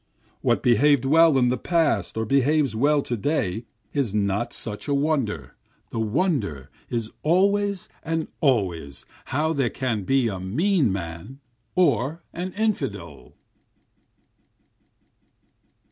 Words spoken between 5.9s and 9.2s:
The wonder is always and always